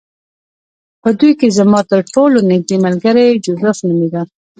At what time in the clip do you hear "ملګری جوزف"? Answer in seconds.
2.85-3.77